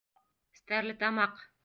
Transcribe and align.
Стәрлетамаҡ. 0.59 1.45